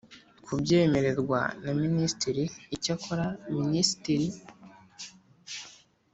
[0.45, 2.43] kubyemererwa na Minisitiri
[2.75, 4.27] Icyakora Minisitiri